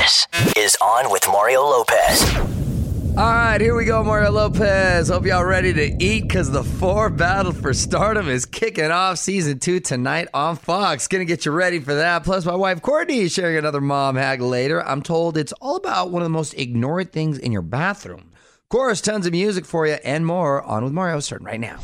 This 0.00 0.26
is 0.56 0.76
On 0.80 1.10
with 1.10 1.28
Mario 1.28 1.60
Lopez. 1.60 2.34
All 3.18 3.34
right, 3.34 3.60
here 3.60 3.76
we 3.76 3.84
go, 3.84 4.02
Mario 4.02 4.30
Lopez. 4.30 5.10
Hope 5.10 5.26
y'all 5.26 5.44
ready 5.44 5.74
to 5.74 6.02
eat 6.02 6.22
because 6.22 6.50
the 6.50 6.64
four 6.64 7.10
battle 7.10 7.52
for 7.52 7.74
stardom 7.74 8.26
is 8.26 8.46
kicking 8.46 8.90
off 8.90 9.18
season 9.18 9.58
two 9.58 9.78
tonight 9.78 10.28
on 10.32 10.56
Fox. 10.56 11.06
Gonna 11.06 11.26
get 11.26 11.44
you 11.44 11.52
ready 11.52 11.80
for 11.80 11.92
that. 11.96 12.24
Plus, 12.24 12.46
my 12.46 12.54
wife 12.54 12.80
Courtney 12.80 13.18
is 13.18 13.32
sharing 13.34 13.58
another 13.58 13.82
mom 13.82 14.16
hack 14.16 14.40
later. 14.40 14.82
I'm 14.82 15.02
told 15.02 15.36
it's 15.36 15.52
all 15.60 15.76
about 15.76 16.10
one 16.10 16.22
of 16.22 16.24
the 16.24 16.30
most 16.30 16.54
ignored 16.54 17.12
things 17.12 17.36
in 17.38 17.52
your 17.52 17.60
bathroom. 17.60 18.32
Of 18.32 18.68
course, 18.70 19.02
tons 19.02 19.26
of 19.26 19.32
music 19.32 19.66
for 19.66 19.86
you 19.86 19.98
and 20.02 20.24
more 20.24 20.62
on 20.62 20.82
with 20.82 20.94
Mario 20.94 21.20
starting 21.20 21.46
right 21.46 21.60
now. 21.60 21.78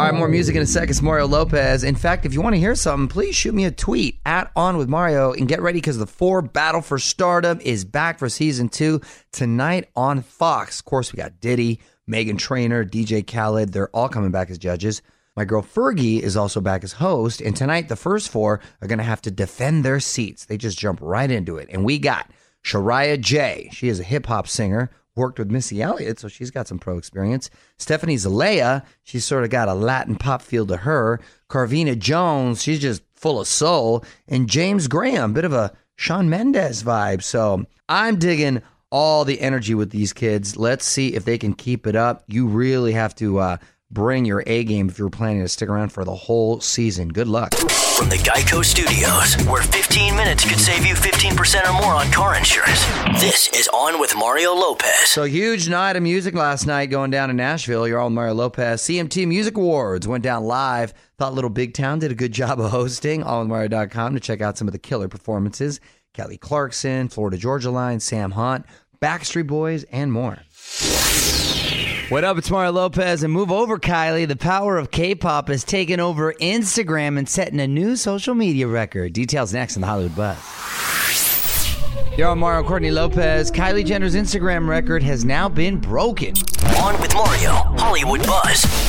All 0.00 0.06
right, 0.06 0.14
more 0.14 0.28
music 0.28 0.56
in 0.56 0.62
a 0.62 0.66
sec. 0.66 0.88
It's 0.88 1.02
Mario 1.02 1.26
Lopez. 1.26 1.84
In 1.84 1.94
fact, 1.94 2.24
if 2.24 2.32
you 2.32 2.40
want 2.40 2.54
to 2.54 2.58
hear 2.58 2.74
something, 2.74 3.06
please 3.06 3.36
shoot 3.36 3.52
me 3.52 3.66
a 3.66 3.70
tweet 3.70 4.18
at 4.24 4.50
On 4.56 4.78
With 4.78 4.88
Mario 4.88 5.34
and 5.34 5.46
get 5.46 5.60
ready 5.60 5.76
because 5.76 5.98
the 5.98 6.06
four 6.06 6.40
Battle 6.40 6.80
for 6.80 6.98
Stardom 6.98 7.60
is 7.60 7.84
back 7.84 8.18
for 8.18 8.30
season 8.30 8.70
two 8.70 9.02
tonight 9.30 9.90
on 9.94 10.22
Fox. 10.22 10.78
Of 10.78 10.86
course, 10.86 11.12
we 11.12 11.18
got 11.18 11.38
Diddy, 11.38 11.80
Meghan 12.10 12.38
Trainor, 12.38 12.82
DJ 12.82 13.30
Khaled. 13.30 13.74
They're 13.74 13.94
all 13.94 14.08
coming 14.08 14.30
back 14.30 14.48
as 14.48 14.56
judges. 14.56 15.02
My 15.36 15.44
girl 15.44 15.60
Fergie 15.60 16.20
is 16.20 16.34
also 16.34 16.62
back 16.62 16.82
as 16.82 16.92
host. 16.92 17.42
And 17.42 17.54
tonight, 17.54 17.90
the 17.90 17.94
first 17.94 18.30
four 18.30 18.60
are 18.80 18.88
going 18.88 19.00
to 19.00 19.04
have 19.04 19.20
to 19.20 19.30
defend 19.30 19.84
their 19.84 20.00
seats. 20.00 20.46
They 20.46 20.56
just 20.56 20.78
jump 20.78 21.00
right 21.02 21.30
into 21.30 21.58
it. 21.58 21.68
And 21.70 21.84
we 21.84 21.98
got 21.98 22.30
Sharaya 22.64 23.20
J. 23.20 23.68
She 23.74 23.88
is 23.88 24.00
a 24.00 24.04
hip 24.04 24.24
hop 24.24 24.48
singer 24.48 24.90
worked 25.16 25.38
with 25.38 25.50
Missy 25.50 25.82
Elliott, 25.82 26.18
so 26.18 26.28
she's 26.28 26.50
got 26.50 26.68
some 26.68 26.78
pro 26.78 26.98
experience. 26.98 27.50
Stephanie 27.76 28.16
Zelaya, 28.16 28.82
she's 29.02 29.24
sort 29.24 29.44
of 29.44 29.50
got 29.50 29.68
a 29.68 29.74
Latin 29.74 30.16
pop 30.16 30.42
feel 30.42 30.66
to 30.66 30.78
her. 30.78 31.20
Carvena 31.48 31.96
Jones, 31.96 32.62
she's 32.62 32.80
just 32.80 33.02
full 33.14 33.40
of 33.40 33.46
soul. 33.46 34.04
And 34.28 34.48
James 34.48 34.88
Graham, 34.88 35.32
bit 35.32 35.44
of 35.44 35.52
a 35.52 35.72
Shawn 35.96 36.30
Mendes 36.30 36.82
vibe. 36.82 37.22
So 37.22 37.66
I'm 37.88 38.16
digging 38.16 38.62
all 38.90 39.24
the 39.24 39.40
energy 39.40 39.74
with 39.74 39.90
these 39.90 40.12
kids. 40.12 40.56
Let's 40.56 40.84
see 40.84 41.14
if 41.14 41.24
they 41.24 41.38
can 41.38 41.54
keep 41.54 41.86
it 41.86 41.96
up. 41.96 42.24
You 42.26 42.46
really 42.46 42.92
have 42.92 43.14
to 43.16 43.38
uh, 43.38 43.56
bring 43.90 44.24
your 44.24 44.42
A 44.46 44.64
game 44.64 44.88
if 44.88 44.98
you're 44.98 45.10
planning 45.10 45.42
to 45.42 45.48
stick 45.48 45.68
around 45.68 45.90
for 45.90 46.04
the 46.04 46.14
whole 46.14 46.60
season. 46.60 47.08
Good 47.08 47.28
luck. 47.28 47.54
From 47.54 48.08
the 48.08 48.16
Geico 48.16 48.64
Studios, 48.64 49.34
where 49.46 49.62
15 49.62 50.16
minutes 50.16 50.48
could 50.48 50.58
save 50.58 50.86
you 50.86 50.94
15% 50.94 51.68
or 51.68 51.72
more 51.82 51.92
on 51.94 52.10
car 52.10 52.36
insurance. 52.36 52.84
This 53.20 53.48
is 53.48 53.68
On 53.68 54.00
with 54.00 54.14
Mario 54.16 54.54
Lopez. 54.54 55.10
So 55.10 55.24
huge 55.24 55.68
night 55.68 55.96
of 55.96 56.02
music 56.02 56.34
last 56.34 56.66
night 56.66 56.86
going 56.86 57.10
down 57.10 57.30
in 57.30 57.36
Nashville. 57.36 57.86
You're 57.86 57.98
all 57.98 58.10
Mario 58.10 58.34
Lopez. 58.34 58.80
CMT 58.82 59.26
Music 59.26 59.56
Awards 59.56 60.08
went 60.08 60.24
down 60.24 60.44
live. 60.44 60.94
Thought 61.18 61.34
Little 61.34 61.50
Big 61.50 61.74
Town 61.74 61.98
did 61.98 62.10
a 62.10 62.14
good 62.14 62.32
job 62.32 62.58
of 62.58 62.70
hosting. 62.70 63.22
OnWithMario.com 63.22 64.14
to 64.14 64.20
check 64.20 64.40
out 64.40 64.56
some 64.56 64.68
of 64.68 64.72
the 64.72 64.78
killer 64.78 65.08
performances. 65.08 65.80
Kelly 66.14 66.38
Clarkson, 66.38 67.08
Florida 67.08 67.36
Georgia 67.36 67.70
Line, 67.70 68.00
Sam 68.00 68.32
Hunt, 68.32 68.64
Backstreet 69.00 69.46
Boys, 69.46 69.84
and 69.84 70.12
more. 70.12 70.38
What 72.10 72.24
up? 72.24 72.38
It's 72.38 72.50
Mario 72.50 72.72
Lopez. 72.72 73.22
And 73.22 73.32
move 73.32 73.52
over, 73.52 73.78
Kylie. 73.78 74.26
The 74.26 74.34
power 74.34 74.76
of 74.78 74.90
K 74.90 75.14
pop 75.14 75.46
has 75.46 75.62
taken 75.62 76.00
over 76.00 76.34
Instagram 76.34 77.16
and 77.16 77.28
setting 77.28 77.60
a 77.60 77.68
new 77.68 77.94
social 77.94 78.34
media 78.34 78.66
record. 78.66 79.12
Details 79.12 79.54
next 79.54 79.76
on 79.76 79.82
the 79.82 79.86
Hollywood 79.86 80.16
Buzz. 80.16 81.78
You're 82.18 82.26
on 82.26 82.40
Mario 82.40 82.66
Courtney 82.66 82.90
Lopez. 82.90 83.52
Kylie 83.52 83.86
Jenner's 83.86 84.16
Instagram 84.16 84.66
record 84.66 85.04
has 85.04 85.24
now 85.24 85.48
been 85.48 85.78
broken. 85.78 86.34
On 86.80 87.00
with 87.00 87.14
Mario, 87.14 87.52
Hollywood 87.52 88.26
Buzz. 88.26 88.79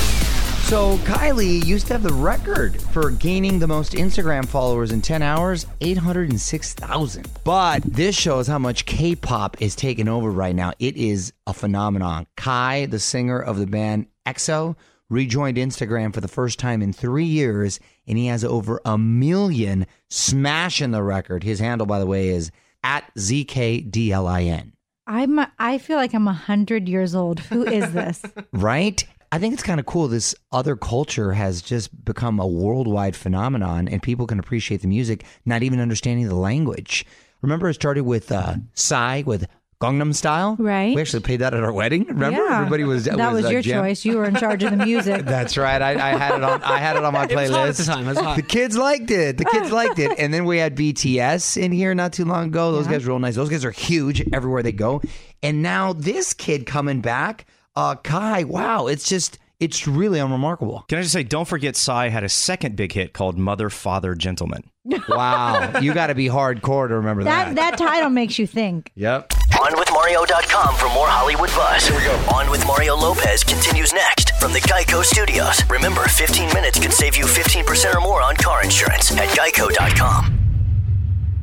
So, 0.71 0.95
Kylie 0.99 1.65
used 1.65 1.87
to 1.87 1.93
have 1.95 2.01
the 2.01 2.13
record 2.13 2.81
for 2.81 3.11
gaining 3.11 3.59
the 3.59 3.67
most 3.67 3.91
Instagram 3.91 4.47
followers 4.47 4.93
in 4.93 5.01
10 5.01 5.21
hours 5.21 5.65
806,000. 5.81 7.29
But 7.43 7.83
this 7.83 8.15
shows 8.15 8.47
how 8.47 8.57
much 8.57 8.85
K 8.85 9.13
pop 9.13 9.61
is 9.61 9.75
taking 9.75 10.07
over 10.07 10.31
right 10.31 10.55
now. 10.55 10.71
It 10.79 10.95
is 10.95 11.33
a 11.45 11.53
phenomenon. 11.53 12.25
Kai, 12.37 12.85
the 12.85 12.99
singer 12.99 13.37
of 13.37 13.57
the 13.57 13.67
band 13.67 14.05
EXO, 14.25 14.77
rejoined 15.09 15.57
Instagram 15.57 16.13
for 16.13 16.21
the 16.21 16.29
first 16.29 16.57
time 16.57 16.81
in 16.81 16.93
three 16.93 17.25
years, 17.25 17.81
and 18.07 18.17
he 18.17 18.27
has 18.27 18.45
over 18.45 18.79
a 18.85 18.97
million 18.97 19.85
smashing 20.09 20.91
the 20.91 21.03
record. 21.03 21.43
His 21.43 21.59
handle, 21.59 21.85
by 21.85 21.99
the 21.99 22.07
way, 22.07 22.29
is 22.29 22.49
at 22.81 23.13
ZKDLIN. 23.17 24.71
I'm. 25.05 25.37
I 25.59 25.79
feel 25.79 25.97
like 25.97 26.13
I'm 26.13 26.29
a 26.29 26.33
hundred 26.33 26.87
years 26.87 27.13
old. 27.13 27.41
Who 27.41 27.65
is 27.65 27.91
this? 27.91 28.23
right? 28.53 29.05
I 29.31 29.39
think 29.39 29.53
it's 29.53 29.63
kind 29.63 29.79
of 29.79 29.85
cool. 29.85 30.07
This 30.09 30.35
other 30.51 30.75
culture 30.75 31.31
has 31.33 31.61
just 31.61 32.03
become 32.03 32.39
a 32.39 32.47
worldwide 32.47 33.15
phenomenon, 33.15 33.87
and 33.87 34.03
people 34.03 34.27
can 34.27 34.39
appreciate 34.39 34.81
the 34.81 34.87
music, 34.87 35.23
not 35.45 35.63
even 35.63 35.79
understanding 35.79 36.27
the 36.27 36.35
language. 36.35 37.05
Remember, 37.41 37.69
it 37.69 37.75
started 37.75 38.01
with 38.03 38.31
uh, 38.31 38.55
Psy 38.73 39.23
with 39.25 39.47
Gangnam 39.81 40.13
Style. 40.13 40.57
Right. 40.59 40.93
We 40.93 41.01
actually 41.01 41.23
played 41.23 41.39
that 41.39 41.53
at 41.55 41.63
our 41.63 41.71
wedding. 41.73 42.03
Remember, 42.05 42.43
Yeah. 42.43 42.57
everybody 42.57 42.83
was 42.83 43.05
that 43.05 43.17
was, 43.31 43.45
uh, 43.45 43.49
your 43.49 43.61
jam- 43.63 43.83
choice. 43.83 44.05
You 44.05 44.17
were 44.17 44.25
in 44.25 44.35
charge 44.35 44.61
of 44.63 44.77
the 44.77 44.85
music. 44.85 45.25
That's 45.25 45.57
right. 45.57 45.81
I, 45.81 45.91
I 45.93 46.17
had 46.17 46.35
it 46.35 46.43
on. 46.43 46.61
I 46.61 46.77
had 46.77 46.97
it 46.97 47.03
on 47.03 47.13
my 47.13 47.23
It 47.29 47.33
was 47.35 47.49
hot 47.49 47.67
at 47.69 47.73
playlist. 47.73 47.77
the 47.77 47.83
time. 47.85 48.07
It 48.09 48.17
hot. 48.17 48.35
The 48.35 48.43
kids 48.43 48.77
liked 48.77 49.09
it. 49.09 49.37
The 49.39 49.45
kids 49.45 49.71
liked 49.71 49.97
it. 49.97 50.19
And 50.19 50.31
then 50.33 50.45
we 50.45 50.57
had 50.59 50.75
BTS 50.75 51.55
in 51.59 51.71
here 51.71 51.95
not 51.95 52.13
too 52.13 52.25
long 52.25 52.47
ago. 52.47 52.73
Those 52.73 52.85
Yeah. 52.85 52.91
guys 52.91 53.05
are 53.05 53.09
real 53.09 53.19
nice. 53.19 53.35
Those 53.35 53.49
guys 53.49 53.65
are 53.65 53.71
huge 53.71 54.21
everywhere 54.33 54.61
they 54.61 54.71
go. 54.73 55.01
And 55.41 55.63
now 55.63 55.93
this 55.93 56.33
kid 56.35 56.67
coming 56.67 57.01
back, 57.01 57.47
uh, 57.75 57.95
Kai. 57.95 58.43
Wow, 58.43 58.87
it's 58.87 59.07
just 59.07 59.37
it's 59.59 59.87
really 59.87 60.19
unremarkable. 60.19 60.83
Can 60.87 60.97
I 60.97 61.01
just 61.01 61.13
say, 61.13 61.23
don't 61.23 61.47
forget, 61.47 61.75
Psy 61.75 62.09
had 62.09 62.23
a 62.23 62.29
second 62.29 62.75
big 62.75 62.91
hit 62.93 63.13
called 63.13 63.37
Mother, 63.37 63.69
Father, 63.69 64.15
Gentleman. 64.15 64.63
Wow, 65.07 65.79
you 65.79 65.93
got 65.93 66.07
to 66.07 66.15
be 66.15 66.25
hardcore 66.27 66.87
to 66.87 66.95
remember 66.95 67.23
that 67.25 67.53
that. 67.55 67.77
that 67.77 67.77
title 67.77 68.09
makes 68.09 68.39
you 68.39 68.47
think. 68.47 68.91
Yep. 68.95 69.29
OnWithMario.com 69.29 70.75
for 70.75 70.87
more 70.89 71.07
Hollywood 71.07 71.49
buzz. 71.49 71.85
Here 71.85 71.95
we 71.95 72.03
go. 72.03 72.15
On 72.33 72.49
with 72.49 72.65
Mario 72.65 72.95
Lopez 72.95 73.43
continues 73.43 73.93
next 73.93 74.31
from 74.39 74.53
the 74.53 74.59
Geico 74.61 75.03
Studios. 75.03 75.61
Remember, 75.69 76.01
15 76.07 76.49
minutes 76.53 76.79
can 76.79 76.89
save 76.91 77.15
you 77.15 77.25
15% 77.25 77.93
or 77.95 78.01
more 78.01 78.23
on 78.23 78.35
car 78.37 78.63
insurance 78.63 79.11
at 79.15 79.29
Geico.com. 79.37 80.40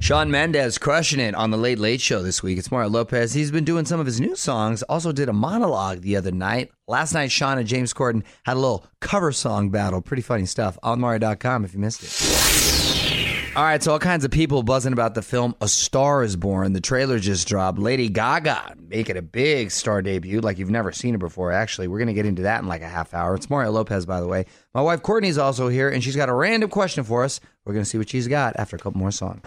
Shawn 0.01 0.31
Mendes 0.31 0.79
crushing 0.79 1.21
it 1.21 1.35
on 1.35 1.51
the 1.51 1.57
Late 1.59 1.79
Late 1.79 2.01
Show 2.01 2.23
this 2.23 2.43
week. 2.43 2.57
It's 2.57 2.71
Mario 2.71 2.89
Lopez. 2.89 3.35
He's 3.35 3.51
been 3.51 3.65
doing 3.65 3.85
some 3.85 4.01
of 4.01 4.07
his 4.07 4.21
new 4.21 4.37
songs. 4.37 4.83
Also 4.85 5.13
did 5.13 5.29
a 5.29 5.33
monologue 5.33 6.01
the 6.01 6.17
other 6.17 6.31
night. 6.31 6.71
Last 6.87 7.13
night, 7.13 7.31
Shawn 7.31 7.59
and 7.59 7.67
James 7.67 7.93
Corden 7.93 8.23
had 8.45 8.57
a 8.57 8.61
little 8.61 8.87
cover 9.01 9.33
song 9.33 9.71
battle. 9.71 10.01
Pretty 10.01 10.23
funny 10.23 10.47
stuff. 10.47 10.79
On 10.83 11.01
Mario.com 11.01 11.65
if 11.65 11.75
you 11.75 11.81
missed 11.81 12.03
it. 12.05 13.55
All 13.57 13.65
right, 13.65 13.83
so 13.83 13.91
all 13.91 13.99
kinds 13.99 14.25
of 14.25 14.31
people 14.31 14.63
buzzing 14.63 14.93
about 14.93 15.17
the 15.17 15.23
film 15.23 15.57
A 15.61 15.67
Star 15.67 16.23
is 16.23 16.37
Born. 16.37 16.75
The 16.75 16.81
trailer 16.81 17.19
just 17.19 17.49
dropped. 17.49 17.79
Lady 17.79 18.09
Gaga 18.09 18.77
making 18.79 19.17
a 19.17 19.23
big 19.23 19.73
star 19.73 20.01
debut 20.01 20.41
like 20.41 20.59
you've 20.59 20.71
never 20.71 20.93
seen 20.93 21.15
her 21.15 21.19
before, 21.19 21.51
actually. 21.51 21.89
We're 21.89 21.99
going 21.99 22.07
to 22.07 22.15
get 22.15 22.25
into 22.25 22.43
that 22.43 22.63
in 22.63 22.69
like 22.69 22.83
a 22.83 22.89
half 22.89 23.15
hour. 23.15 23.35
It's 23.35 23.51
Mario 23.51 23.73
Lopez, 23.73 24.07
by 24.07 24.21
the 24.21 24.29
way. 24.29 24.47
My 24.75 24.81
wife 24.81 25.03
Courtney's 25.03 25.39
also 25.39 25.67
here, 25.67 25.89
and 25.89 26.05
she's 26.05 26.15
got 26.15 26.29
a 26.29 26.35
random 26.35 26.71
question 26.71 27.03
for 27.03 27.25
us. 27.25 27.41
We're 27.65 27.73
going 27.73 27.85
to 27.85 27.91
see 27.91 27.99
what 27.99 28.09
she's 28.09 28.29
got 28.29 28.55
after 28.57 28.77
a 28.77 28.79
couple 28.79 29.01
more 29.01 29.11
songs. 29.11 29.41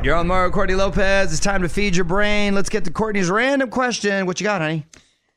You're 0.00 0.14
on 0.14 0.28
Mario 0.28 0.50
Courtney 0.52 0.76
Lopez. 0.76 1.32
It's 1.32 1.40
time 1.40 1.62
to 1.62 1.68
feed 1.68 1.96
your 1.96 2.04
brain. 2.04 2.54
Let's 2.54 2.68
get 2.68 2.84
to 2.84 2.90
Courtney's 2.92 3.28
random 3.30 3.68
question. 3.68 4.26
What 4.26 4.40
you 4.40 4.44
got, 4.44 4.60
honey? 4.60 4.86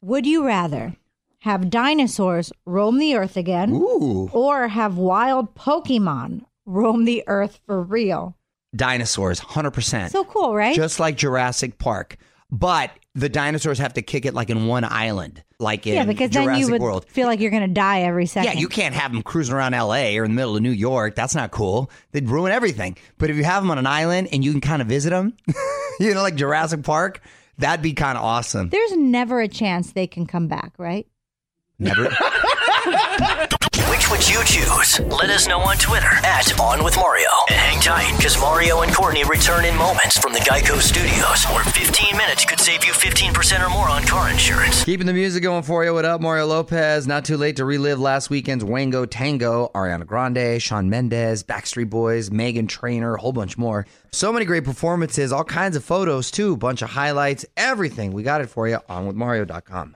Would 0.02 0.28
you 0.28 0.46
rather 0.46 0.96
have 1.40 1.72
dinosaurs 1.72 2.54
roam 2.66 3.00
the 3.00 3.16
earth 3.16 3.36
again, 3.36 3.72
Ooh. 3.72 4.30
or 4.32 4.68
have 4.68 4.98
wild 4.98 5.56
Pokemon 5.56 6.46
roam 6.68 7.06
the 7.06 7.24
earth 7.26 7.60
for 7.66 7.82
real? 7.82 8.38
Dinosaurs, 8.76 9.40
100%. 9.42 10.12
So 10.12 10.24
cool, 10.26 10.56
right? 10.56 10.76
Just 10.76 11.00
like 11.00 11.18
Jurassic 11.18 11.80
Park. 11.80 12.18
But 12.52 12.92
the 13.16 13.30
dinosaurs 13.30 13.80
have 13.80 13.94
to 13.94 14.02
kick 14.02 14.26
it 14.26 14.34
like 14.34 14.50
in 14.50 14.68
one 14.68 14.84
island, 14.84 15.42
like 15.58 15.88
in 15.88 15.94
yeah, 15.94 16.04
because 16.06 16.32
Jurassic 16.32 16.52
then 16.52 16.60
you 16.60 16.72
would 16.72 16.82
World. 16.82 17.06
feel 17.06 17.28
like 17.28 17.40
you're 17.40 17.52
going 17.52 17.68
to 17.68 17.74
die 17.74 18.02
every 18.02 18.26
second. 18.26 18.52
Yeah, 18.54 18.60
you 18.60 18.68
can't 18.68 18.94
have 18.94 19.14
them 19.14 19.22
cruising 19.24 19.56
around 19.56 19.72
LA 19.72 20.18
or 20.18 20.26
in 20.26 20.32
the 20.32 20.36
middle 20.36 20.58
of 20.58 20.62
New 20.62 20.72
York. 20.72 21.16
That's 21.16 21.34
not 21.34 21.52
cool. 21.52 21.90
They'd 22.12 22.28
ruin 22.30 22.52
everything. 22.52 22.98
But 23.18 23.30
if 23.30 23.38
you 23.38 23.46
have 23.46 23.64
them 23.64 23.72
on 23.72 23.78
an 23.78 23.88
island 23.88 24.30
and 24.34 24.44
you 24.44 24.52
can 24.52 24.60
kind 24.60 24.82
of 24.82 24.90
visit 24.90 25.12
them, 25.12 25.34
you 26.00 26.14
know, 26.14 26.22
like 26.22 26.36
Jurassic 26.36 26.84
Park, 26.84 27.22
that'd 27.58 27.82
be 27.82 27.94
kind 27.94 28.18
of 28.18 28.24
awesome. 28.24 28.68
There's 28.70 28.98
never 28.98 29.40
a 29.40 29.48
chance 29.48 29.94
they 29.94 30.08
can 30.08 30.26
come 30.26 30.48
back, 30.50 30.74
right? 30.78 31.08
Never. 31.80 32.10
Would 34.12 34.28
you 34.28 34.44
choose? 34.44 35.00
Let 35.00 35.30
us 35.30 35.48
know 35.48 35.62
on 35.62 35.78
Twitter 35.78 36.12
at 36.26 36.60
On 36.60 36.84
With 36.84 36.98
Mario. 36.98 37.30
And 37.48 37.58
hang 37.58 37.80
tight, 37.80 38.14
because 38.18 38.38
Mario 38.38 38.82
and 38.82 38.94
Courtney 38.94 39.24
return 39.24 39.64
in 39.64 39.74
moments 39.78 40.18
from 40.18 40.34
the 40.34 40.40
Geico 40.40 40.82
Studios, 40.82 41.46
where 41.46 41.64
15 41.64 42.18
minutes 42.18 42.44
could 42.44 42.60
save 42.60 42.84
you 42.84 42.92
15% 42.92 43.66
or 43.66 43.70
more 43.70 43.88
on 43.88 44.04
car 44.04 44.30
insurance. 44.30 44.84
Keeping 44.84 45.08
the 45.08 45.14
music 45.14 45.44
going 45.44 45.64
for 45.64 45.86
you. 45.86 45.94
What 45.94 46.04
up, 46.04 46.20
Mario 46.20 46.46
Lopez? 46.46 47.08
Not 47.08 47.24
too 47.24 47.38
late 47.38 47.56
to 47.56 47.64
relive 47.64 48.02
last 48.02 48.30
weekend's 48.30 48.66
Wango 48.66 49.06
Tango, 49.06 49.72
Ariana 49.74 50.06
Grande, 50.06 50.62
Shawn 50.62 50.90
Mendes, 50.90 51.42
Backstreet 51.44 51.90
Boys, 51.90 52.30
Meghan 52.30 52.68
Trainor, 52.68 53.16
a 53.16 53.22
whole 53.22 53.32
bunch 53.32 53.58
more. 53.58 53.88
So 54.12 54.34
many 54.34 54.44
great 54.44 54.66
performances, 54.66 55.32
all 55.32 55.46
kinds 55.46 55.78
of 55.78 55.86
photos 55.86 56.32
too, 56.32 56.58
bunch 56.58 56.82
of 56.82 56.90
highlights, 56.90 57.46
everything. 57.56 58.12
We 58.12 58.24
got 58.24 58.42
it 58.42 58.50
for 58.50 58.68
you 58.68 58.80
on 58.90 59.10
withmario.com. 59.10 59.96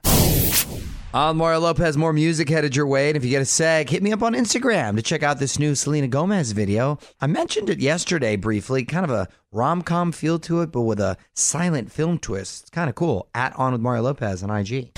Mario 1.16 1.62
Lopez. 1.62 1.96
More 1.96 2.12
music 2.12 2.50
headed 2.50 2.76
your 2.76 2.88
way. 2.88 3.08
And 3.08 3.16
if 3.16 3.24
you 3.24 3.30
get 3.30 3.42
a 3.42 3.46
seg, 3.46 3.88
hit 3.88 4.04
me 4.04 4.12
up 4.12 4.22
on 4.22 4.34
Instagram 4.34 4.98
to 4.98 5.02
check 5.02 5.24
out 5.24 5.40
this 5.40 5.58
new 5.58 5.74
Selena 5.74 6.08
Gomez 6.08 6.52
video. 6.52 7.00
I 7.22 7.28
mentioned 7.28 7.70
it 7.70 7.80
yesterday 7.80 8.36
briefly, 8.36 8.84
kind 8.84 9.06
of 9.06 9.12
a 9.12 9.30
rom 9.54 9.82
com 9.82 10.12
feel 10.12 10.40
to 10.40 10.60
it, 10.60 10.74
but 10.74 10.82
with 10.82 11.00
a 11.00 11.16
silent 11.34 11.90
film 11.90 12.20
twist. 12.20 12.64
It's 12.64 12.70
kind 12.70 12.90
of 12.90 12.96
cool. 12.96 13.30
At 13.34 13.58
On 13.58 13.72
with 13.72 13.80
Mario 13.80 14.04
Lopez 14.04 14.44
on 14.44 14.50
IG. 14.50 14.92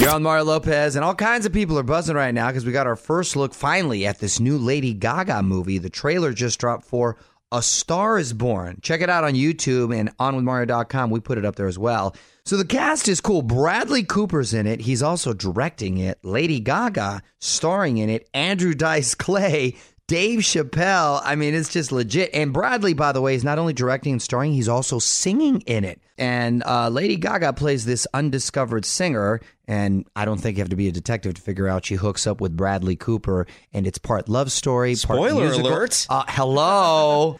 You're 0.00 0.10
on 0.10 0.24
Mario 0.24 0.44
Lopez, 0.44 0.96
and 0.96 1.04
all 1.04 1.14
kinds 1.14 1.46
of 1.46 1.52
people 1.52 1.78
are 1.78 1.84
buzzing 1.84 2.16
right 2.16 2.34
now 2.34 2.48
because 2.48 2.66
we 2.66 2.72
got 2.72 2.88
our 2.88 2.96
first 2.96 3.36
look 3.36 3.54
finally 3.54 4.04
at 4.04 4.18
this 4.18 4.40
new 4.40 4.58
Lady 4.58 4.94
Gaga 4.94 5.44
movie. 5.44 5.78
The 5.78 5.90
trailer 5.90 6.32
just 6.32 6.58
dropped 6.58 6.84
for 6.84 7.16
A 7.50 7.62
Star 7.62 8.18
is 8.18 8.34
Born. 8.34 8.78
Check 8.82 9.00
it 9.00 9.08
out 9.08 9.24
on 9.24 9.32
YouTube 9.32 9.98
and 9.98 10.14
onwithmario.com. 10.18 11.10
We 11.10 11.20
put 11.20 11.38
it 11.38 11.46
up 11.46 11.56
there 11.56 11.66
as 11.66 11.78
well. 11.78 12.14
So 12.44 12.56
the 12.58 12.64
cast 12.64 13.08
is 13.08 13.22
cool. 13.22 13.42
Bradley 13.42 14.02
Cooper's 14.02 14.52
in 14.52 14.66
it. 14.66 14.80
He's 14.80 15.02
also 15.02 15.32
directing 15.32 15.96
it. 15.96 16.18
Lady 16.22 16.60
Gaga 16.60 17.22
starring 17.38 17.98
in 17.98 18.10
it. 18.10 18.28
Andrew 18.34 18.74
Dice 18.74 19.14
Clay. 19.14 19.76
Dave 20.08 20.40
Chappelle. 20.40 21.20
I 21.22 21.36
mean, 21.36 21.54
it's 21.54 21.68
just 21.68 21.92
legit. 21.92 22.30
And 22.32 22.52
Bradley, 22.52 22.94
by 22.94 23.12
the 23.12 23.20
way, 23.20 23.34
is 23.34 23.44
not 23.44 23.58
only 23.58 23.74
directing 23.74 24.12
and 24.12 24.22
starring, 24.22 24.54
he's 24.54 24.68
also 24.68 24.98
singing 24.98 25.60
in 25.66 25.84
it. 25.84 26.00
And 26.16 26.62
uh, 26.64 26.88
Lady 26.88 27.16
Gaga 27.16 27.52
plays 27.52 27.84
this 27.84 28.06
undiscovered 28.14 28.86
singer. 28.86 29.40
And 29.68 30.06
I 30.16 30.24
don't 30.24 30.38
think 30.38 30.56
you 30.56 30.62
have 30.62 30.70
to 30.70 30.76
be 30.76 30.88
a 30.88 30.92
detective 30.92 31.34
to 31.34 31.42
figure 31.42 31.68
out 31.68 31.84
she 31.84 31.94
hooks 31.96 32.26
up 32.26 32.40
with 32.40 32.56
Bradley 32.56 32.96
Cooper. 32.96 33.46
And 33.74 33.86
it's 33.86 33.98
part 33.98 34.28
love 34.28 34.50
story, 34.50 34.92
part 34.96 35.18
Spoiler 35.18 35.44
musical. 35.44 35.68
alert. 35.68 36.06
Uh, 36.08 36.24
hello. 36.28 37.36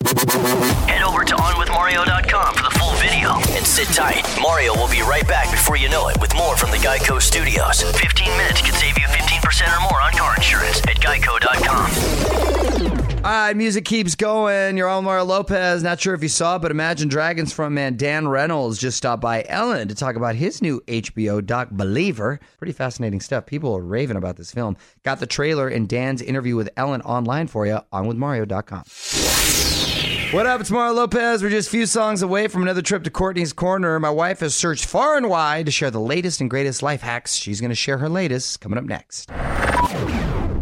Head 0.86 1.02
over 1.02 1.25
to 1.25 1.34
OnWithMario.com 1.34 2.54
for 2.54 2.62
the 2.62 2.70
full 2.78 2.92
video 2.96 3.30
and 3.56 3.66
sit 3.66 3.88
tight. 3.88 4.22
Mario 4.40 4.75
will 4.75 4.90
be 4.90 5.00
right 5.00 5.26
back 5.26 5.50
before 5.50 5.76
you 5.78 5.88
know 5.88 6.08
it 6.08 6.20
with 6.20 6.34
more 6.36 6.54
from 6.56 6.70
the 6.70 6.76
Geico 6.76 7.20
Studios. 7.20 7.82
15 7.82 8.36
minutes 8.36 8.60
could 8.60 8.75
save 8.75 8.98
you 8.98 9.06
15% 9.06 9.76
or 9.76 9.80
more 9.90 10.00
on 10.02 10.12
car 10.12 10.34
insurance 10.36 10.80
at 10.82 10.96
Geico.com. 11.00 12.88
All 13.28 13.34
right, 13.34 13.54
music 13.54 13.84
keeps 13.84 14.14
going. 14.14 14.78
You're 14.78 14.88
on 14.88 15.04
Mario 15.04 15.25
Lopez. 15.25 15.82
Not 15.82 16.00
sure 16.00 16.14
if 16.14 16.22
you 16.22 16.30
saw, 16.30 16.58
but 16.58 16.70
Imagine 16.70 17.10
Dragons 17.10 17.52
frontman 17.52 17.98
Dan 17.98 18.26
Reynolds 18.26 18.78
just 18.78 18.96
stopped 18.96 19.20
by 19.20 19.44
Ellen 19.50 19.86
to 19.88 19.94
talk 19.94 20.16
about 20.16 20.34
his 20.34 20.62
new 20.62 20.80
HBO 20.86 21.44
doc, 21.44 21.69
Believer. 21.70 22.40
Pretty 22.56 22.72
fascinating 22.72 23.20
stuff. 23.20 23.44
People 23.44 23.76
are 23.76 23.82
raving 23.82 24.16
about 24.16 24.38
this 24.38 24.50
film. 24.50 24.78
Got 25.02 25.20
the 25.20 25.26
trailer 25.26 25.69
and 25.69 25.86
Dan's 25.86 26.22
interview 26.22 26.56
with 26.56 26.70
Ellen 26.75 27.02
online 27.02 27.48
for 27.48 27.66
you 27.66 27.80
on 27.92 28.06
withmario.com. 28.06 28.84
What 30.34 30.46
up? 30.46 30.62
It's 30.62 30.70
Mario 30.70 30.94
Lopez. 30.94 31.42
We're 31.42 31.50
just 31.50 31.69
a 31.69 31.70
few 31.70 31.84
songs 31.84 32.22
away 32.22 32.48
from 32.48 32.62
another 32.62 32.80
trip 32.80 33.04
to 33.04 33.10
Courtney's 33.10 33.52
Corner. 33.52 34.00
My 34.00 34.08
wife 34.08 34.40
has 34.40 34.54
searched 34.54 34.86
far 34.86 35.19
and 35.19 35.28
wide 35.28 35.66
to 35.66 35.72
share 35.72 35.90
the 35.90 36.00
latest 36.00 36.40
and 36.40 36.48
greatest 36.48 36.82
life 36.82 37.02
hacks. 37.02 37.34
She's 37.34 37.60
going 37.60 37.69
to 37.69 37.76
share 37.76 37.98
her 37.98 38.08
latest 38.08 38.62
coming 38.62 38.78
up 38.78 38.84
next. 38.84 39.28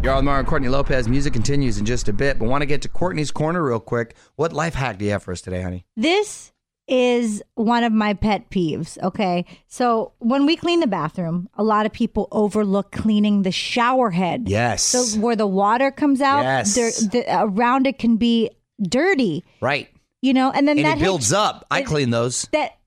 You're 0.03 0.13
on 0.13 0.23
Mario 0.25 0.39
and 0.39 0.47
Courtney 0.47 0.69
Lopez. 0.69 1.09
Music 1.09 1.33
continues 1.33 1.77
in 1.79 1.85
just 1.85 2.07
a 2.07 2.13
bit, 2.13 2.39
but 2.39 2.47
want 2.47 2.61
to 2.61 2.65
get 2.65 2.81
to 2.83 2.87
Courtney's 2.87 3.31
Corner 3.31 3.61
real 3.63 3.79
quick. 3.79 4.15
What 4.35 4.53
life 4.53 4.73
hack 4.73 4.97
do 4.99 5.05
you 5.05 5.11
have 5.11 5.23
for 5.23 5.31
us 5.33 5.41
today, 5.41 5.61
honey? 5.61 5.85
This 5.97 6.53
is 6.87 7.43
one 7.55 7.83
of 7.83 7.91
my 7.91 8.13
pet 8.13 8.49
peeves. 8.49 8.97
Okay. 9.03 9.43
So 9.67 10.13
when 10.19 10.45
we 10.45 10.55
clean 10.55 10.79
the 10.79 10.87
bathroom, 10.87 11.49
a 11.55 11.63
lot 11.63 11.85
of 11.85 11.91
people 11.91 12.29
overlook 12.31 12.91
cleaning 12.93 13.41
the 13.41 13.51
shower 13.51 14.09
head. 14.11 14.47
Yes. 14.47 14.83
So 14.83 15.19
where 15.19 15.35
the 15.35 15.47
water 15.47 15.91
comes 15.91 16.21
out, 16.21 16.43
Yes. 16.43 16.75
there, 16.75 16.91
the, 16.91 17.25
around 17.43 17.85
it 17.87 17.99
can 17.99 18.15
be 18.15 18.49
dirty, 18.81 19.43
right. 19.59 19.89
you 20.21 20.33
know, 20.33 20.51
and 20.51 20.65
then 20.67 20.77
And 20.77 20.85
that 20.85 20.97
it 20.99 21.01
builds 21.03 21.27
hits- 21.29 21.33
up. 21.37 21.65
I 21.69 21.81
it- 21.81 21.85
clean 21.85 22.11
those. 22.11 22.47
That 22.53 22.77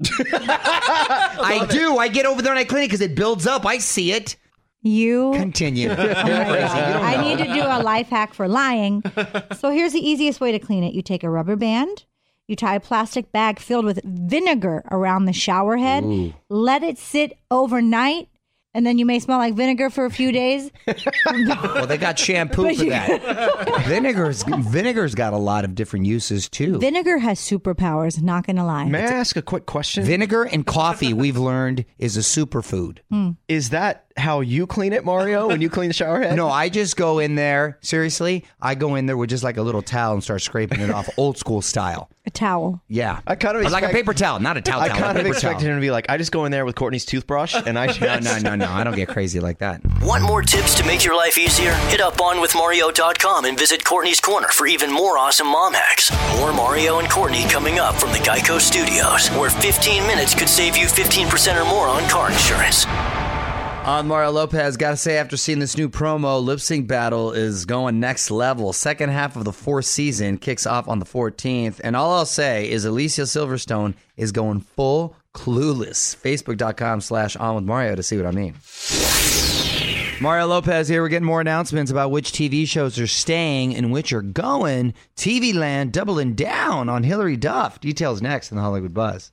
I 0.18 1.66
do. 1.70 1.96
I 1.98 2.08
get 2.08 2.26
over 2.26 2.42
there 2.42 2.50
and 2.50 2.58
I 2.58 2.64
clean 2.64 2.82
it 2.82 2.86
because 2.88 3.02
it 3.02 3.14
builds 3.14 3.46
up. 3.46 3.64
I 3.64 3.78
see 3.78 4.10
it. 4.10 4.34
You 4.84 5.32
Continue. 5.34 5.90
Oh 5.96 5.96
my. 5.96 6.04
You 6.04 6.60
God. 6.60 7.02
I 7.02 7.20
need 7.22 7.38
to 7.38 7.52
do 7.52 7.62
a 7.62 7.82
life 7.82 8.08
hack 8.08 8.34
for 8.34 8.46
lying. 8.46 9.02
So 9.56 9.70
here's 9.70 9.92
the 9.92 10.06
easiest 10.06 10.40
way 10.40 10.52
to 10.52 10.58
clean 10.58 10.84
it. 10.84 10.92
You 10.94 11.00
take 11.02 11.24
a 11.24 11.30
rubber 11.30 11.56
band, 11.56 12.04
you 12.46 12.54
tie 12.54 12.74
a 12.74 12.80
plastic 12.80 13.32
bag 13.32 13.58
filled 13.58 13.84
with 13.86 14.00
vinegar 14.04 14.84
around 14.90 15.24
the 15.24 15.32
shower 15.32 15.76
head, 15.78 16.34
let 16.50 16.82
it 16.82 16.98
sit 16.98 17.38
overnight, 17.50 18.28
and 18.74 18.84
then 18.84 18.98
you 18.98 19.06
may 19.06 19.18
smell 19.20 19.38
like 19.38 19.54
vinegar 19.54 19.88
for 19.90 20.04
a 20.04 20.10
few 20.10 20.32
days. 20.32 20.70
Well, 21.26 21.86
they 21.86 21.98
got 21.98 22.18
shampoo 22.18 22.64
But 22.64 22.76
for 22.76 22.84
you- 22.84 22.90
that. 22.90 23.84
Vinegar's 23.86 24.42
vinegar's 24.42 25.14
got 25.14 25.32
a 25.32 25.36
lot 25.38 25.64
of 25.64 25.74
different 25.74 26.06
uses 26.06 26.48
too. 26.48 26.78
Vinegar 26.78 27.18
has 27.18 27.38
superpowers, 27.40 28.22
not 28.22 28.46
gonna 28.46 28.64
lie. 28.64 28.84
May 28.84 29.02
I 29.02 29.12
ask 29.12 29.36
a 29.36 29.42
quick 29.42 29.66
question? 29.66 30.04
Vinegar 30.04 30.44
and 30.44 30.66
coffee, 30.66 31.12
we've 31.12 31.36
learned, 31.38 31.84
is 31.98 32.16
a 32.16 32.20
superfood. 32.20 32.98
Hmm. 33.10 33.30
Is 33.48 33.70
that 33.70 34.06
how 34.16 34.40
you 34.40 34.66
clean 34.66 34.92
it, 34.92 35.04
Mario, 35.04 35.48
when 35.48 35.60
you 35.60 35.68
clean 35.70 35.88
the 35.88 35.94
shower 35.94 36.20
head? 36.20 36.36
No, 36.36 36.48
I 36.48 36.68
just 36.68 36.96
go 36.96 37.18
in 37.18 37.34
there. 37.34 37.78
Seriously, 37.80 38.44
I 38.60 38.74
go 38.74 38.94
in 38.94 39.06
there 39.06 39.16
with 39.16 39.30
just 39.30 39.44
like 39.44 39.56
a 39.56 39.62
little 39.62 39.82
towel 39.82 40.14
and 40.14 40.22
start 40.22 40.42
scraping 40.42 40.80
it 40.80 40.90
off, 40.90 41.08
old 41.16 41.36
school 41.38 41.62
style. 41.62 42.10
A 42.26 42.30
towel. 42.30 42.80
Yeah, 42.88 43.20
I 43.26 43.34
kind 43.34 43.54
of 43.54 43.60
Or 43.60 43.64
like 43.68 43.82
a 43.82 43.86
expect- 43.88 43.94
paper 43.94 44.14
towel, 44.14 44.40
not 44.40 44.56
a 44.56 44.62
towel. 44.62 44.80
I 44.80 44.88
towel, 44.88 44.96
kind 44.98 45.06
a 45.08 45.10
of 45.10 45.16
paper 45.26 45.28
expected 45.34 45.64
towel. 45.64 45.72
him 45.72 45.76
to 45.76 45.80
be 45.82 45.90
like, 45.90 46.06
I 46.08 46.16
just 46.16 46.32
go 46.32 46.46
in 46.46 46.52
there 46.52 46.64
with 46.64 46.74
Courtney's 46.74 47.04
toothbrush 47.04 47.54
and 47.54 47.78
I 47.78 47.86
just. 47.92 48.00
No, 48.00 48.18
no, 48.18 48.38
no, 48.38 48.54
no. 48.54 48.70
I 48.72 48.82
don't 48.82 48.96
get 48.96 49.08
crazy 49.08 49.40
like 49.40 49.58
that. 49.58 49.82
Want 50.00 50.22
more 50.22 50.40
tips 50.40 50.74
to 50.76 50.86
make 50.86 51.04
your 51.04 51.14
life 51.14 51.36
easier? 51.36 51.74
Hit 51.92 52.00
up 52.00 52.16
OnWithMario.com 52.16 53.44
and 53.44 53.58
visit 53.58 53.84
Courtney's 53.84 54.20
Corner 54.20 54.48
for 54.48 54.66
even 54.66 54.90
more 54.90 55.18
awesome 55.18 55.48
mom 55.48 55.74
hacks. 55.74 56.10
More 56.38 56.52
Mario 56.54 56.98
and 56.98 57.10
Courtney 57.10 57.44
coming 57.48 57.78
up 57.78 57.94
from 57.96 58.10
the 58.12 58.18
Geico 58.18 58.58
Studios, 58.58 59.28
where 59.36 59.50
15 59.50 60.06
minutes 60.06 60.34
could 60.34 60.48
save 60.48 60.78
you 60.78 60.86
15% 60.86 61.60
or 61.60 61.66
more 61.68 61.88
on 61.88 62.08
car 62.08 62.30
insurance. 62.32 62.86
On 63.84 64.08
Mario 64.08 64.30
Lopez, 64.30 64.78
gotta 64.78 64.96
say, 64.96 65.18
after 65.18 65.36
seeing 65.36 65.58
this 65.58 65.76
new 65.76 65.90
promo, 65.90 66.42
Lip 66.42 66.58
Sync 66.58 66.86
Battle 66.86 67.32
is 67.32 67.66
going 67.66 68.00
next 68.00 68.30
level. 68.30 68.72
Second 68.72 69.10
half 69.10 69.36
of 69.36 69.44
the 69.44 69.52
fourth 69.52 69.84
season 69.84 70.38
kicks 70.38 70.66
off 70.66 70.88
on 70.88 71.00
the 71.00 71.04
14th. 71.04 71.82
And 71.84 71.94
all 71.94 72.14
I'll 72.14 72.24
say 72.24 72.70
is 72.70 72.86
Alicia 72.86 73.22
Silverstone 73.22 73.92
is 74.16 74.32
going 74.32 74.60
full 74.60 75.14
clueless. 75.34 76.16
Facebook.com 76.16 77.02
slash 77.02 77.36
on 77.36 77.56
with 77.56 77.64
Mario 77.64 77.94
to 77.94 78.02
see 78.02 78.16
what 78.16 78.24
I 78.24 78.30
mean. 78.30 78.54
Mario 80.18 80.46
Lopez 80.46 80.88
here. 80.88 81.02
We're 81.02 81.08
getting 81.08 81.26
more 81.26 81.42
announcements 81.42 81.90
about 81.90 82.10
which 82.10 82.32
TV 82.32 82.66
shows 82.66 82.98
are 82.98 83.06
staying 83.06 83.76
and 83.76 83.92
which 83.92 84.14
are 84.14 84.22
going. 84.22 84.94
TV 85.14 85.52
Land 85.52 85.92
doubling 85.92 86.32
down 86.32 86.88
on 86.88 87.02
Hilary 87.02 87.36
Duff. 87.36 87.80
Details 87.80 88.22
next 88.22 88.50
in 88.50 88.56
the 88.56 88.62
Hollywood 88.62 88.94
Buzz. 88.94 89.30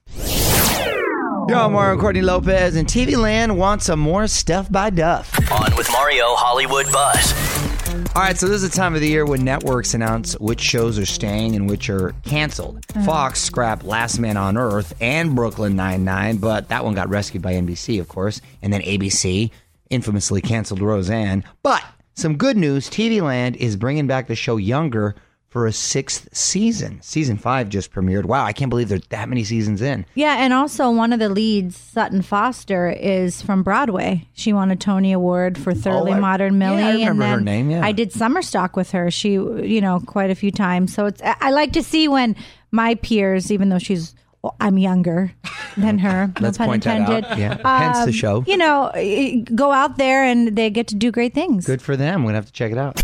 Yo, 1.47 1.65
I'm 1.65 1.73
Mario 1.73 1.93
and 1.93 1.99
Courtney 1.99 2.21
Lopez, 2.21 2.75
and 2.75 2.87
TV 2.87 3.17
Land 3.17 3.57
wants 3.57 3.85
some 3.85 3.99
more 3.99 4.27
stuff 4.27 4.71
by 4.71 4.89
Duff. 4.89 5.33
On 5.51 5.75
with 5.75 5.91
Mario 5.91 6.35
Hollywood 6.35 6.85
Buzz. 6.91 7.33
All 8.15 8.21
right, 8.21 8.37
so 8.37 8.47
this 8.47 8.61
is 8.61 8.69
the 8.69 8.75
time 8.75 8.93
of 8.93 9.01
the 9.01 9.07
year 9.07 9.25
when 9.25 9.43
networks 9.43 9.93
announce 9.93 10.33
which 10.39 10.61
shows 10.61 10.99
are 10.99 11.05
staying 11.05 11.55
and 11.55 11.67
which 11.67 11.89
are 11.89 12.13
canceled. 12.23 12.85
Mm. 12.87 13.05
Fox 13.05 13.41
scrapped 13.41 13.83
Last 13.83 14.19
Man 14.19 14.37
on 14.37 14.55
Earth 14.55 14.93
and 15.01 15.35
Brooklyn 15.35 15.75
Nine-Nine, 15.75 16.37
but 16.37 16.69
that 16.69 16.83
one 16.85 16.93
got 16.93 17.09
rescued 17.09 17.41
by 17.41 17.53
NBC, 17.53 17.99
of 17.99 18.07
course, 18.07 18.39
and 18.61 18.71
then 18.71 18.81
ABC 18.81 19.49
infamously 19.89 20.41
canceled 20.41 20.81
Roseanne. 20.81 21.43
But 21.63 21.83
some 22.13 22.37
good 22.37 22.55
news, 22.55 22.89
TV 22.89 23.21
Land 23.21 23.55
is 23.55 23.75
bringing 23.75 24.05
back 24.05 24.27
the 24.27 24.35
show 24.35 24.57
Younger 24.57 25.15
for 25.51 25.67
a 25.67 25.73
sixth 25.73 26.29
season. 26.31 27.01
Season 27.01 27.35
five 27.37 27.67
just 27.67 27.91
premiered. 27.91 28.23
Wow, 28.23 28.45
I 28.45 28.53
can't 28.53 28.69
believe 28.69 28.87
there's 28.87 29.05
that 29.09 29.27
many 29.27 29.43
seasons 29.43 29.81
in. 29.81 30.05
Yeah, 30.15 30.37
and 30.39 30.53
also 30.53 30.89
one 30.89 31.11
of 31.11 31.19
the 31.19 31.27
leads, 31.27 31.75
Sutton 31.75 32.21
Foster, 32.21 32.89
is 32.89 33.41
from 33.41 33.61
Broadway. 33.61 34.29
She 34.31 34.53
won 34.53 34.71
a 34.71 34.77
Tony 34.77 35.11
Award 35.11 35.57
for 35.57 35.73
Thoroughly 35.73 36.13
Oh, 36.13 36.15
I- 36.15 36.19
Modern 36.19 36.59
yeah, 36.61 36.71
I 36.71 36.75
Millie. 36.75 36.91
remember 37.05 37.09
and 37.09 37.21
then 37.21 37.29
her 37.39 37.41
name, 37.41 37.69
yeah. 37.69 37.85
I 37.85 37.91
did 37.91 38.13
summer 38.13 38.41
stock 38.41 38.77
with 38.77 38.91
her. 38.91 39.11
She, 39.11 39.33
you 39.33 39.81
know, 39.81 39.99
quite 39.99 40.29
a 40.31 40.35
few 40.35 40.51
times. 40.51 40.93
So 40.95 41.05
it's 41.07 41.21
I 41.23 41.49
like 41.51 41.73
to 41.73 41.83
see 41.83 42.07
when 42.07 42.37
my 42.71 42.95
peers, 42.95 43.51
even 43.51 43.67
though 43.67 43.77
she's 43.79 44.15
well, 44.41 44.55
I'm 44.61 44.77
younger 44.77 45.33
than 45.77 45.99
her. 45.99 46.27
no 46.39 46.45
Let's 46.47 46.57
pun 46.57 46.67
point 46.67 46.83
that 46.85 47.01
intended. 47.01 47.25
out. 47.29 47.37
Yeah, 47.37 47.79
hence 47.79 47.97
the 47.99 48.03
um, 48.05 48.11
show. 48.11 48.43
You 48.47 48.55
know, 48.57 48.87
eh, 48.95 49.41
go 49.53 49.71
out 49.73 49.97
there 49.97 50.23
and 50.23 50.55
they 50.55 50.69
get 50.69 50.87
to 50.87 50.95
do 50.95 51.11
great 51.11 51.33
things. 51.33 51.65
Good 51.67 51.81
for 51.81 51.97
them. 51.97 52.21
We're 52.23 52.31
going 52.31 52.33
to 52.33 52.37
have 52.37 52.45
to 52.47 52.53
check 52.53 52.71
it 52.71 52.77
out. 52.79 53.01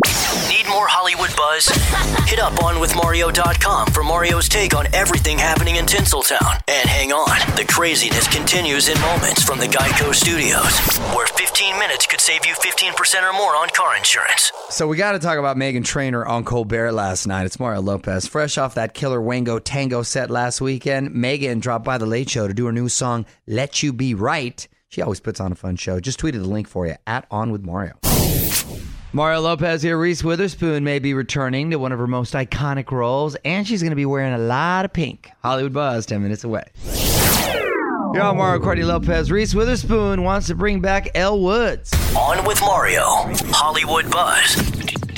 Hollywood 1.08 1.38
buzz? 1.38 1.68
Hit 2.28 2.40
up 2.40 2.52
OnWithMario.com 2.56 3.88
for 3.94 4.04
Mario's 4.04 4.50
take 4.50 4.76
on 4.76 4.94
everything 4.94 5.38
happening 5.38 5.78
in 5.78 5.86
Tinseltown. 5.86 6.62
And 6.68 6.90
hang 6.90 7.14
on, 7.14 7.56
the 7.56 7.64
craziness 7.64 8.28
continues 8.28 8.90
in 8.90 9.00
moments 9.00 9.42
from 9.42 9.58
the 9.58 9.68
Geico 9.68 10.14
Studios, 10.14 10.78
where 11.16 11.26
15 11.26 11.80
minutes 11.80 12.08
could 12.08 12.20
save 12.20 12.46
you 12.46 12.54
15% 12.56 13.24
or 13.24 13.32
more 13.32 13.56
on 13.56 13.70
car 13.70 13.96
insurance. 13.96 14.52
So 14.70 14.86
we 14.86 14.98
got 14.98 15.14
to 15.14 15.20
talk 15.20 15.38
about 15.38 15.56
Meghan 15.56 15.86
Trainor 15.86 16.26
on 16.26 16.44
Colbert 16.44 16.92
last 16.92 17.26
night. 17.26 17.46
It's 17.46 17.58
Mario 17.58 17.80
Lopez. 17.82 18.28
Fresh 18.28 18.58
off 18.58 18.76
that 18.76 18.94
killer 18.94 19.22
Wango 19.22 19.60
Tango 19.60 20.04
set 20.04 20.30
last 20.30 20.60
weekend, 20.60 21.12
Meghan 21.12 21.62
dropped 21.62 21.86
by 21.86 21.98
the 21.98 22.06
Late 22.06 22.30
Show 22.30 22.50
to 22.50 22.54
do 22.54 22.66
her 22.66 22.74
new 22.74 22.90
song, 22.90 23.26
Let 23.48 23.82
You 23.82 23.94
Be 23.94 24.14
Right. 24.14 24.68
She 24.90 25.02
always 25.02 25.22
puts 25.22 25.40
on 25.40 25.54
a 25.54 25.56
fun 25.56 25.78
show. 25.78 26.02
Just 26.02 26.20
tweeted 26.20 26.42
the 26.42 26.50
link 26.50 26.68
for 26.68 26.86
you 26.86 26.96
at 27.08 27.26
On 27.32 27.54
With 27.54 27.64
Mario. 27.64 27.94
Mario 29.18 29.42
Lopez 29.42 29.82
here. 29.82 29.98
Reese 29.98 30.24
Witherspoon 30.24 30.84
may 30.84 31.00
be 31.00 31.16
returning 31.16 31.72
to 31.72 31.80
one 31.80 31.92
of 31.92 31.98
her 31.98 32.06
most 32.06 32.36
iconic 32.36 32.92
roles, 32.92 33.34
and 33.44 33.68
she's 33.68 33.82
going 33.82 33.90
to 33.90 33.96
be 33.96 34.06
wearing 34.06 34.36
a 34.36 34.38
lot 34.38 34.86
of 34.86 34.94
pink. 34.94 35.32
Hollywood 35.42 35.74
Buzz, 35.74 36.06
10 36.06 36.22
minutes 36.22 36.44
away. 36.44 36.66
On 36.86 38.38
Mario 38.38 38.62
Courtney 38.62 38.84
Lopez. 38.84 39.32
Reese 39.32 39.56
Witherspoon 39.56 40.22
wants 40.22 40.46
to 40.46 40.56
bring 40.56 40.82
back 40.82 41.10
Elle 41.16 41.40
Woods. 41.40 41.92
On 42.16 42.46
with 42.46 42.62
Mario. 42.62 43.02
Hollywood 43.48 44.12
Buzz. 44.12 44.52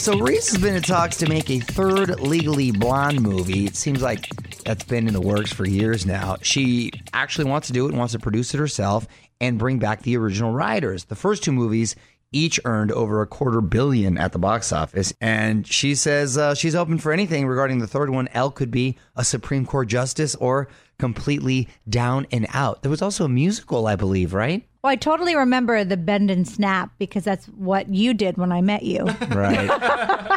So 0.02 0.18
Reese 0.18 0.50
has 0.54 0.62
been 0.62 0.78
in 0.78 0.82
talks 0.82 1.18
to 1.18 1.28
make 1.28 1.50
a 1.50 1.60
third 1.60 2.22
Legally 2.22 2.72
Blonde 2.72 3.20
movie. 3.20 3.66
It 3.66 3.76
seems 3.76 4.02
like 4.02 4.30
that's 4.64 4.86
been 4.86 5.10
in 5.10 5.14
the 5.14 5.20
works 5.20 5.52
for 5.52 5.68
years 5.68 6.06
now. 6.06 6.38
She 6.42 6.94
actually 7.12 7.50
wants 7.50 7.68
to 7.68 7.74
do 7.74 7.86
it 7.86 7.90
and 7.90 7.98
wants 7.98 8.14
to 8.14 8.20
produce 8.20 8.54
it 8.54 8.60
herself 8.60 9.08
and 9.42 9.60
bring 9.60 9.78
back 9.78 10.04
the 10.04 10.16
original 10.16 10.54
writers. 10.54 11.04
The 11.04 11.16
first 11.18 11.44
two 11.44 11.52
movies 11.52 11.98
each 12.32 12.60
earned 12.66 12.92
over 12.92 13.22
a 13.22 13.28
quarter 13.28 13.62
billion 13.62 14.18
at 14.18 14.32
the 14.32 14.40
box 14.40 14.72
office. 14.72 15.14
And 15.20 15.66
she 15.66 15.96
says 15.96 16.38
uh, 16.38 16.56
she's 16.56 16.76
open 16.76 16.98
for 16.98 17.12
anything 17.12 17.48
regarding 17.48 17.80
the 17.80 17.88
third 17.88 18.10
one. 18.10 18.28
Elle 18.34 18.52
could 18.52 18.72
be 18.72 18.98
a 19.16 19.24
Supreme 19.24 19.66
Court 19.66 19.88
justice 19.88 20.36
or 20.36 20.70
completely 21.00 21.68
down 21.88 22.28
and 22.32 22.46
out. 22.54 22.84
There 22.84 22.92
was 22.92 23.02
also 23.02 23.26
a 23.26 23.30
musical, 23.30 23.88
I 23.88 23.96
believe, 23.96 24.34
right? 24.34 24.69
Well, 24.82 24.92
I 24.92 24.96
totally 24.96 25.36
remember 25.36 25.84
the 25.84 25.98
bend 25.98 26.32
and 26.32 26.48
snap 26.48 26.92
because 27.00 27.26
that's 27.26 27.48
what 27.48 27.94
you 27.94 28.14
did 28.14 28.38
when 28.38 28.54
I 28.54 28.62
met 28.62 28.84
you. 28.84 29.06
Right. 29.30 29.68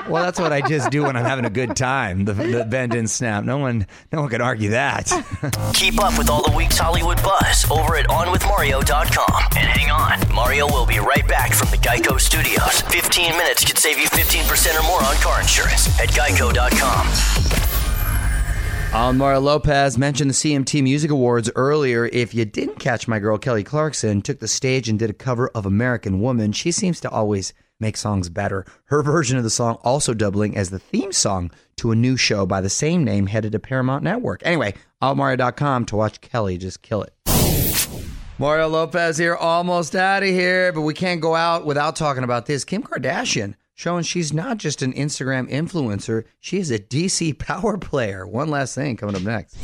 well, 0.09 0.23
that's 0.23 0.39
what 0.39 0.53
I 0.53 0.61
just 0.61 0.91
do 0.91 1.05
when 1.05 1.17
I'm 1.17 1.25
having 1.25 1.45
a 1.45 1.51
good 1.51 1.75
time. 1.77 2.25
The, 2.25 2.35
the 2.35 2.65
bend 2.65 2.95
and 2.95 3.09
snap. 3.09 3.43
No 3.45 3.59
one, 3.59 3.87
no 4.13 4.21
one 4.21 4.31
could 4.31 4.41
argue 4.41 4.71
that. 4.71 5.07
Keep 5.75 6.01
up 6.03 6.17
with 6.19 6.29
all 6.29 6.49
the 6.49 6.57
week's 6.57 6.79
Hollywood 6.79 7.21
buzz 7.23 7.69
over 7.71 7.97
at 7.97 8.07
OnWithMario.com. 8.09 9.43
And 9.57 9.69
hang 9.69 9.91
on, 9.91 10.35
Mario 10.35 10.67
will 10.67 10.87
be 10.87 10.99
right 10.99 11.27
back 11.27 11.53
from 11.53 11.71
the 11.71 11.79
Geico 11.79 12.21
Studios. 12.21 12.83
15 12.83 13.33
minutes 13.37 13.65
could 13.65 13.79
save 13.79 13.99
you 13.99 14.07
15% 14.07 14.79
or 14.79 14.83
more 14.87 15.03
on 15.03 15.17
car 15.17 15.41
insurance 15.41 15.89
at 15.99 16.11
Geico.com. 16.11 17.52
Mario 18.93 19.41
Lopez 19.41 19.97
mentioned 19.97 20.31
the 20.31 20.35
CMT 20.35 20.83
Music 20.83 21.11
Awards 21.11 21.51
earlier. 21.57 22.07
If 22.07 22.35
you 22.35 22.45
didn't 22.45 22.79
catch 22.79 23.09
my 23.09 23.19
girl 23.19 23.39
Kelly 23.39 23.65
Clarkson 23.65 24.21
took 24.21 24.39
the 24.39 24.47
stage 24.47 24.89
and 24.89 24.99
did 24.99 25.09
a 25.11 25.15
cover 25.15 25.49
of 25.55 25.65
American 25.65 26.21
Woman. 26.21 26.53
She 26.53 26.71
seems 26.71 27.01
to 27.01 27.11
always 27.11 27.55
make 27.81 27.97
songs 27.97 28.29
better. 28.29 28.67
Her 28.85 29.03
version 29.03 29.39
of 29.39 29.45
the 29.45 29.51
song 29.51 29.79
also 29.83 30.13
doubling 30.13 30.57
as 30.57 30.71
the 30.71 30.79
theme 30.79 31.11
song 31.11 31.51
to 31.77 31.91
a 31.91 31.97
new 31.97 32.17
show 32.17 32.45
by 32.45 32.61
the 32.61 32.69
same 32.69 33.03
name 33.03 33.27
headed 33.27 33.53
to 33.53 33.59
Paramount 33.59 34.05
Network. 34.05 34.43
Anyway, 34.45 34.75
OutMario.com 35.01 35.87
to 35.87 35.97
watch 35.97 36.21
Kelly 36.21 36.59
just 36.59 36.83
kill 36.83 37.03
it. 37.03 37.15
Mario 38.39 38.69
Lopez 38.69 39.19
here, 39.19 39.37
almost 39.37 39.97
out 39.97 40.23
of 40.23 40.29
here, 40.29 40.73
but 40.73 40.83
we 40.83 40.95
can't 40.95 41.21
go 41.21 41.35
out 41.35 41.65
without 41.65 41.97
talking 41.97 42.25
about 42.25 42.47
this. 42.47 42.65
Kim 42.65 42.83
Kardashian 42.83 43.55
showing 43.83 44.05
she's 44.05 44.33
not 44.33 44.59
just 44.59 44.81
an 44.81 44.93
Instagram 44.93 45.51
influencer, 45.51 46.25
she 46.39 46.59
is 46.59 46.71
a 46.71 46.79
DC 46.79 47.37
power 47.37 47.77
player. 47.77 48.25
One 48.25 48.49
last 48.49 48.77
thing 48.77 48.97
coming 48.97 49.17
up 49.17 49.23
next. 49.23 49.57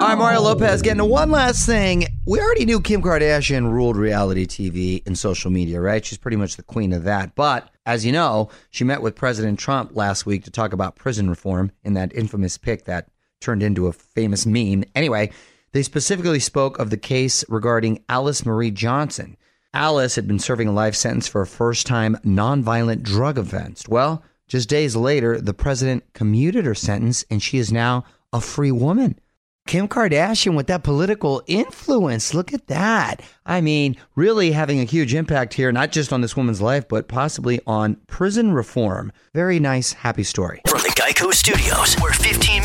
All 0.00 0.08
right, 0.08 0.16
Mario 0.16 0.40
Lopez 0.40 0.80
getting 0.80 0.98
to 0.98 1.04
one 1.04 1.30
last 1.30 1.66
thing. 1.66 2.06
We 2.26 2.40
already 2.40 2.64
knew 2.64 2.80
Kim 2.80 3.02
Kardashian 3.02 3.70
ruled 3.70 3.98
reality 3.98 4.46
TV 4.46 5.06
and 5.06 5.16
social 5.18 5.50
media, 5.50 5.78
right? 5.78 6.02
She's 6.02 6.16
pretty 6.16 6.38
much 6.38 6.56
the 6.56 6.62
queen 6.62 6.94
of 6.94 7.04
that. 7.04 7.34
But 7.34 7.68
as 7.84 8.06
you 8.06 8.12
know, 8.12 8.48
she 8.70 8.82
met 8.82 9.02
with 9.02 9.14
President 9.14 9.58
Trump 9.58 9.94
last 9.94 10.24
week 10.24 10.44
to 10.44 10.50
talk 10.50 10.72
about 10.72 10.96
prison 10.96 11.28
reform 11.28 11.70
in 11.84 11.92
that 11.92 12.16
infamous 12.16 12.56
pic 12.56 12.86
that 12.86 13.08
turned 13.42 13.62
into 13.62 13.88
a 13.88 13.92
famous 13.92 14.46
meme. 14.46 14.84
Anyway, 14.94 15.30
they 15.72 15.82
specifically 15.82 16.40
spoke 16.40 16.78
of 16.78 16.88
the 16.88 16.96
case 16.96 17.44
regarding 17.50 18.02
Alice 18.08 18.46
Marie 18.46 18.70
Johnson. 18.70 19.36
Alice 19.74 20.16
had 20.16 20.28
been 20.28 20.38
serving 20.38 20.68
a 20.68 20.72
life 20.72 20.94
sentence 20.94 21.26
for 21.26 21.40
a 21.40 21.46
first 21.46 21.86
time 21.86 22.16
nonviolent 22.24 23.02
drug 23.02 23.38
offense. 23.38 23.88
Well, 23.88 24.22
just 24.46 24.68
days 24.68 24.94
later, 24.94 25.40
the 25.40 25.54
president 25.54 26.04
commuted 26.12 26.66
her 26.66 26.74
sentence 26.74 27.24
and 27.30 27.42
she 27.42 27.56
is 27.56 27.72
now 27.72 28.04
a 28.34 28.40
free 28.40 28.70
woman. 28.70 29.18
Kim 29.66 29.86
Kardashian 29.88 30.56
with 30.56 30.66
that 30.66 30.82
political 30.82 31.42
influence. 31.46 32.34
Look 32.34 32.52
at 32.52 32.66
that. 32.66 33.22
I 33.46 33.60
mean, 33.60 33.96
really 34.16 34.50
having 34.50 34.80
a 34.80 34.84
huge 34.84 35.14
impact 35.14 35.54
here, 35.54 35.70
not 35.70 35.92
just 35.92 36.12
on 36.12 36.20
this 36.20 36.36
woman's 36.36 36.60
life, 36.60 36.88
but 36.88 37.08
possibly 37.08 37.60
on 37.66 37.94
prison 38.08 38.52
reform. 38.52 39.12
Very 39.32 39.60
nice, 39.60 39.92
happy 39.92 40.24
story. 40.24 40.60
From 40.68 40.80
the 40.80 40.88
Geico 40.88 41.32
Studios, 41.32 41.94
where 42.00 42.12
15 42.12 42.61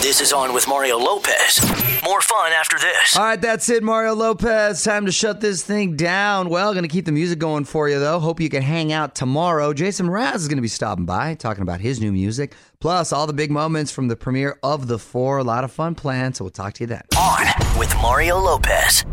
This 0.00 0.20
is 0.20 0.32
On 0.32 0.52
with 0.52 0.66
Mario 0.66 0.98
Lopez. 0.98 1.60
More 2.02 2.20
fun 2.20 2.52
after 2.52 2.78
this. 2.78 3.16
All 3.16 3.24
right, 3.24 3.40
that's 3.40 3.68
it, 3.68 3.82
Mario 3.82 4.14
Lopez. 4.14 4.82
Time 4.82 5.06
to 5.06 5.12
shut 5.12 5.40
this 5.40 5.62
thing 5.62 5.96
down. 5.96 6.48
Well, 6.48 6.72
going 6.72 6.82
to 6.84 6.88
keep 6.88 7.04
the 7.04 7.12
music 7.12 7.38
going 7.38 7.64
for 7.64 7.88
you, 7.88 8.00
though. 8.00 8.18
Hope 8.18 8.40
you 8.40 8.48
can 8.48 8.62
hang 8.62 8.92
out 8.92 9.14
tomorrow. 9.14 9.72
Jason 9.72 10.06
Mraz 10.06 10.36
is 10.36 10.48
going 10.48 10.56
to 10.56 10.62
be 10.62 10.68
stopping 10.68 11.04
by, 11.04 11.34
talking 11.34 11.62
about 11.62 11.80
his 11.80 12.00
new 12.00 12.10
music, 12.10 12.54
plus 12.80 13.12
all 13.12 13.26
the 13.26 13.32
big 13.32 13.50
moments 13.50 13.92
from 13.92 14.08
the 14.08 14.16
premiere 14.16 14.58
of 14.62 14.88
The 14.88 14.98
Four. 14.98 15.38
A 15.38 15.44
lot 15.44 15.62
of 15.62 15.70
fun 15.70 15.94
planned, 15.94 16.36
so 16.36 16.44
we'll 16.44 16.50
talk 16.50 16.74
to 16.74 16.84
you 16.84 16.88
then. 16.88 17.02
On 17.16 17.78
with 17.78 17.94
Mario 17.96 18.38
Lopez. 18.38 19.04